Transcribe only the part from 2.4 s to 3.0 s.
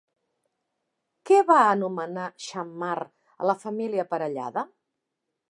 Xammar